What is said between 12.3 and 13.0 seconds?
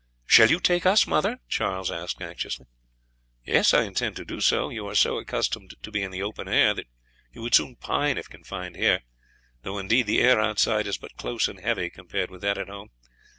with that at home.